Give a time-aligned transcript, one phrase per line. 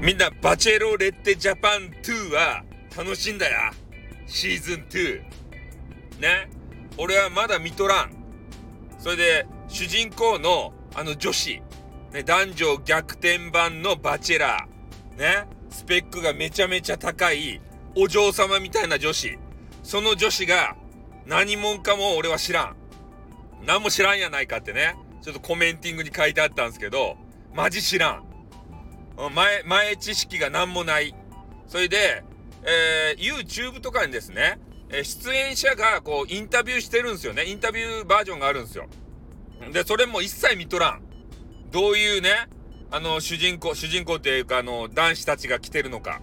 [0.00, 2.64] みんな、バチェロレッテジャパン2は
[2.96, 3.70] 楽しんだよ。
[4.26, 5.20] シーズン2。
[6.20, 6.48] ね？
[6.96, 8.12] 俺はまだ見とらん。
[8.98, 11.60] それで、主人公のあの女子。
[12.14, 15.18] ね、男女逆転版のバチェラー。
[15.18, 15.46] ね？
[15.68, 17.60] スペックがめちゃめちゃ高い
[17.94, 19.38] お嬢様みたいな女子。
[19.82, 20.76] その女子が
[21.26, 22.76] 何者かも俺は知らん。
[23.66, 24.96] 何も知らんやないかってね。
[25.20, 27.18] ちょっとコメンティングに書いてあったんですけど、
[27.52, 28.29] マジ知らん。
[29.28, 31.14] 前、前知識が何もない。
[31.66, 32.24] それで、
[32.62, 34.58] えー、YouTube とかにですね、
[34.92, 37.44] え出演者がこうインタビューしてるんですよね。
[37.44, 38.88] インタビューバージョンがあるんですよ。
[39.72, 41.02] で、それも一切見とらん。
[41.70, 42.48] どういうね、
[42.90, 46.20] あの、主人公、主人公っていうか、あの、男子たちが来てるのか。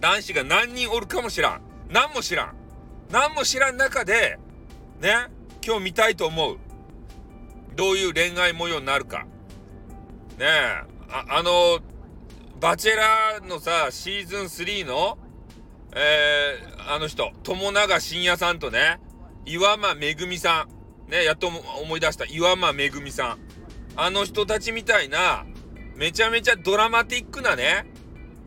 [0.00, 1.60] 男子が何人おるかも知らん。
[1.88, 2.54] 何も知らん。
[3.10, 4.38] 何も知らん中で、
[5.00, 5.28] ね、
[5.64, 6.58] 今日見たいと思う。
[7.74, 9.20] どういう恋愛模様になるか。
[10.38, 11.80] ねえ、ああの、
[12.60, 15.16] バチェラーのさ、シーズン3の、
[15.94, 18.98] えー、あの人、友永信也さんとね、
[19.46, 20.66] 岩間めぐみさ
[21.06, 21.10] ん。
[21.10, 22.24] ね、やっと思い出した。
[22.24, 23.38] 岩間めぐみさん。
[23.94, 25.46] あの人たちみたいな、
[25.94, 27.86] めちゃめちゃドラマティックなね、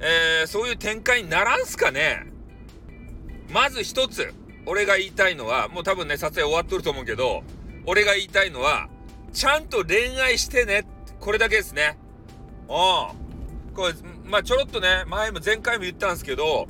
[0.01, 2.25] えー、そういう展開にならんすかね。
[3.49, 4.33] まず一つ、
[4.65, 7.43] 俺が言いたいのは、もう多分ね、撮影終わっとると思うけど、
[7.85, 8.89] 俺が言いたいのは、
[9.31, 10.85] ちゃんと恋愛してね。
[11.21, 11.97] これだけですね。
[12.67, 12.73] う
[13.17, 13.30] ん。
[13.73, 13.94] これ、
[14.25, 16.67] まあちょろっとね、前も前回も言ったんですけど、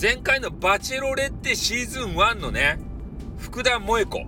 [0.00, 2.78] 前回のバチェロレッテシーズン1のね、
[3.38, 4.26] 福田萌子。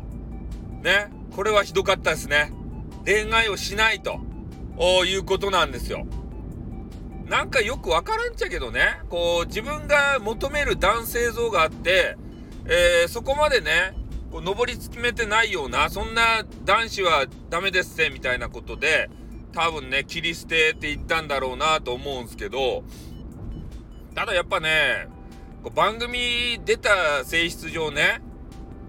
[0.83, 2.53] ね、これはひどかったですね。
[3.07, 4.21] 恋愛をしないと
[5.05, 6.07] いうことなんですよ。
[7.27, 12.17] なんかよくわからんちゃけどね、こう自分が求める男性像があって、
[12.67, 13.95] えー、そこまでね、
[14.31, 19.09] こう上り詰めてないような、そんな男子はダメですぜ、みたいなことで、
[19.55, 22.83] 多分ね、切り捨てって言ったんだろうなと思うんすけど、
[24.15, 25.09] ただやっぱね、
[25.75, 28.21] 番組出た性質上ね、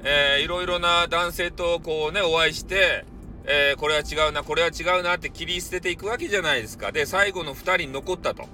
[0.04, 3.06] えー、いろいろな男性とこうね、お会いして、
[3.46, 6.92] えー、これは違うな、これは違うなって切り捨てていくわけじゃないですか。
[6.92, 8.48] で、最後の2人残ったと。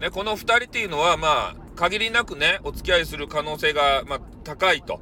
[0.00, 5.00] ね、この2人っていうのは、まあ、限りなくね、お付き合いする可能性が、まあ、高いと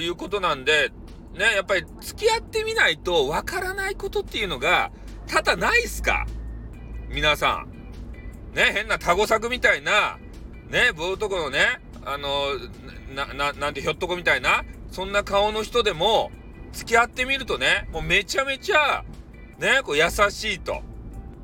[0.00, 0.90] いうことなんで、
[1.34, 4.90] ね、やっぱり付き合ってみないとわからないことっていうのが、
[5.30, 6.26] 多々ないっすか？
[7.08, 8.56] 皆さん。
[8.56, 10.18] ね、変なタゴ作みたいな、
[10.70, 12.46] ね、棒男のね、あの、
[13.14, 16.32] な、な、なんてひょっとこみたいな、そんな顔の人でも、
[16.72, 19.04] 付き合ってみるとね、もうめちゃめちゃ、
[19.58, 20.82] ね、こう優しいと。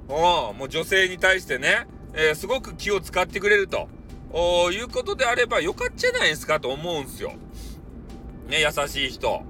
[0.09, 3.89] おもう女性に対してね、えー、すごく気を使ってくれると。
[4.33, 7.35] おいうことであればよかったじゃないですかと思うんすよ。
[8.49, 9.45] ね、優しい人。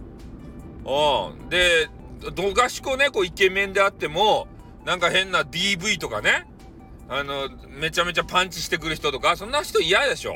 [0.84, 1.88] おで、
[2.34, 4.48] どがしこね、こうイケメンであっても、
[4.84, 6.46] なんか変な DV とかね、
[7.08, 10.32] あの、めちゃめちゃパンチしてくる人とか、そんな人嫌でしょ。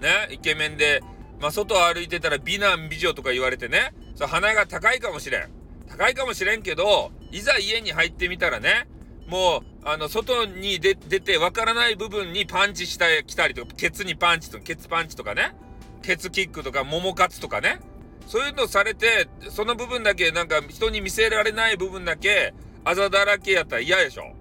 [0.00, 1.02] ね、イケメンで、
[1.40, 5.48] まあ、外を歩いてたら美男美女とか言われてね、そ鼻が高いかもしれん。
[5.88, 8.88] 高いかもしれんけど、いざ家に入ってみたらね、
[9.26, 15.54] もう、あの、外に出てわからない部分にパンチした、来たりとか、ケツにパンチとか、ケツパンチとかね、
[16.02, 17.80] ケツキックとか、桃カツとかね、
[18.28, 22.52] そういうのされて、その部分だけ、なんか人に見せられない部分だけ、
[22.84, 24.34] あざだらけやったら嫌でしょ。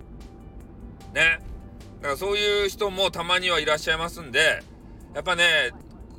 [1.13, 1.39] ね。
[2.01, 4.61] だからそういう人もたまにはいらっしゃいますんで、
[5.15, 5.71] やっぱね、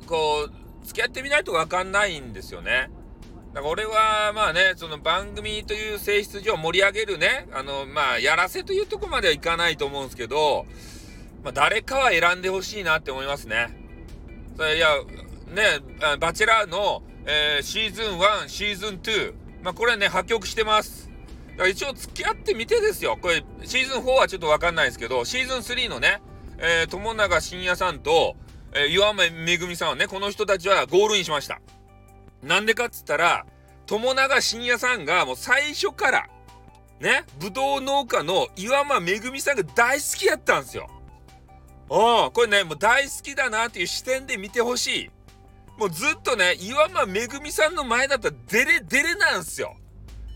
[0.07, 2.89] こう、付き合ってみないとわかんないんですよね。
[3.53, 10.65] だから俺はまあね、その番組という性質上盛り上げるね、あの、まあ、やらせというとこまではいかないと思うんですけど、
[11.43, 13.69] まあ、誰かは選んでほしいなって思いますね。
[14.57, 14.89] それいや、
[15.53, 19.33] ね、バチェラーのえー、シーズン1、シーズン2。
[19.63, 21.09] まあ、これね、破局してます。
[21.69, 23.17] 一応付き合ってみてですよ。
[23.21, 26.21] これ、シーズン4はちょっとわかんないですけど、シーズン3のね、
[26.57, 28.35] えー、友永信也さんと、
[28.73, 31.59] えー、岩間めぐみさんはね、この人たちはゴールインしました。
[32.43, 33.45] なんでかっつったら、
[33.85, 36.29] 友永信也さんがもう最初から、
[36.99, 40.87] ね、ぶどう農家の岩間めぐみさんが大好きやったんですよ。
[41.89, 45.11] うん、これね、もう大好きだなっていう視点で見てほしい。
[45.79, 49.77] もうずっとね、岩間めぐみさんの前だったらデレデレなんすよ。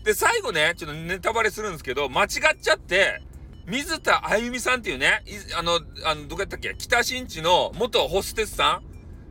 [0.02, 2.28] で、最後ね、ちょっとネタバレするんですけど、間違っ
[2.60, 3.22] ちゃって、
[3.66, 5.22] 水田あゆみさんっていうね、
[5.56, 6.74] あの、あの、どこやったっけ？
[6.76, 8.80] 北新地の元ホステスさ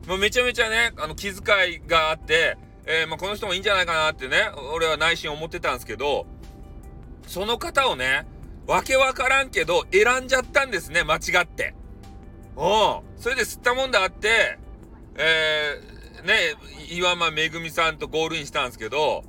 [0.04, 0.08] ん？
[0.08, 6.26] もうめちゃめちゃね、あの、気遣いがあって、えー、まあ、この人もいいんじゃないかなってね、俺は内心思ってたんですけど、
[7.26, 8.26] その方をね、
[8.66, 11.74] わけわからんけど、選んじゃったんですね、間違って。
[12.56, 14.58] おそれで吸ったもんだあって、
[15.16, 15.93] えー、
[16.24, 16.54] ね、
[16.90, 19.24] 岩間めぐみさんとゴールインしたんですけど、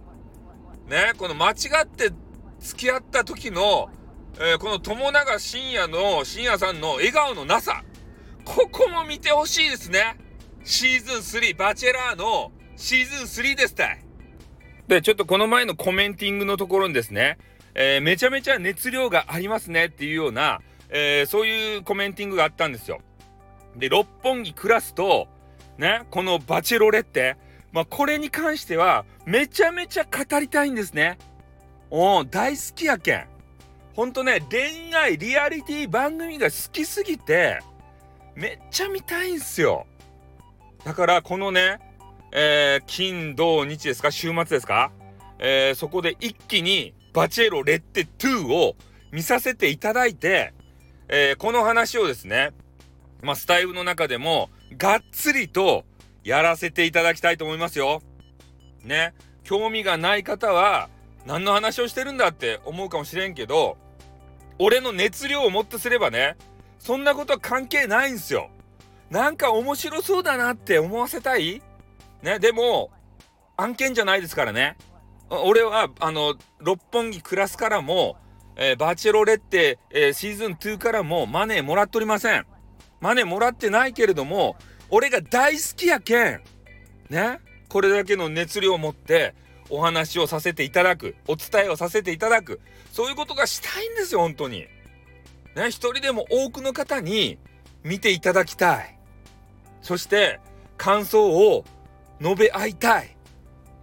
[0.88, 2.12] ね、この間違って
[2.60, 3.90] 付き合った時の
[4.38, 7.84] えー、この友永深夜の深夜さんの笑顔のなさ。
[8.44, 10.18] ここも見てほしいですね。
[10.66, 14.00] シーズン3、バチェラーのシーズン3ですたい。
[14.90, 17.38] で、ちょっとこの前のコメンティングのところにですね、
[17.76, 20.60] えー、めちゃめちゃ熱量がありますねっていうような、
[20.90, 23.00] えー、そういうコメンティングがあったんですよ。
[23.78, 25.30] で、六本木クラスと、
[25.78, 27.38] ね、このバチェロレッテ、
[27.72, 31.18] まあ、これに関しては、めちゃめちゃ語りたいんですね。
[31.90, 33.28] お大好きやけん。
[33.94, 37.60] ほんとね、恋愛リアリティ番組が好きすぎて、
[38.36, 39.88] めっちゃ見たいんすよ。
[40.84, 41.80] だからこのね、
[42.32, 44.12] えー、金土日ですか？
[44.12, 44.92] 週末ですか？
[45.40, 48.76] えー、そこで一気にバチェロレッテ2を
[49.12, 50.54] 見させていただいて、
[51.08, 52.52] えー、この話をですね、
[53.22, 55.86] まあ、スタイルの中でもがっつりと
[56.24, 58.02] やらせていただきたいと思いますよ。
[58.84, 59.14] ね。
[59.44, 60.90] 興味がない方は
[61.26, 63.78] 何の話をしてるんだって思うかもしれんけど、
[64.58, 66.36] 俺の熱量をもってすればね、
[66.80, 68.50] そんなことは関係ないんすよ。
[69.10, 71.62] なんか面白そうだなって思わせたい？
[72.22, 72.90] ね、でも、
[73.58, 74.78] 案件じゃないですからね。
[75.30, 78.18] 俺は、あの、六本木クラスからも、
[78.56, 82.46] えー、バチェロレッテ、えー、シーズン2からもマネーもらっておりません。
[83.06, 84.56] マネもらってないけれども、
[84.90, 86.42] 俺が大好きやけん。
[87.12, 87.40] ね？
[87.70, 89.36] これだけの熱量を持って、
[89.70, 92.62] お話をさせていただく、お伝えをさせていただく、
[92.92, 94.66] そういうことがしたいんですよ、本当に。
[95.56, 97.38] ね、一人でも多くの方に
[97.84, 98.98] 見ていただきたい。
[99.84, 100.40] そして、
[100.76, 101.64] 感想を
[102.20, 103.16] 述べ合いたい。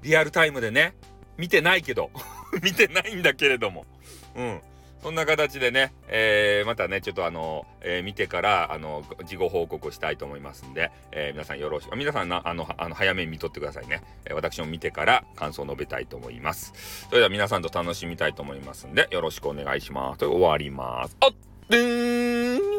[0.03, 0.97] リアルタイムでね。
[1.37, 2.11] 見てないけど。
[2.61, 3.87] 見てないんだけれども。
[4.35, 4.61] うん。
[5.02, 14.02] そんな形でね、えー、またね、ちょっとあの、えー、見てから、あの、事後報告をしたいと思いますんで、えー、皆さんよろしく、皆さんな、あの、あの早めに見とってくださいね。
[14.25, 16.72] え私も見てから感想を述べたいと思います。
[17.08, 20.20] それでは皆さんと楽しみたいと思いますんで、よろしくお願いします。
[20.20, 21.16] と終わります。
[21.20, 21.31] あっ
[21.69, 22.72] でーん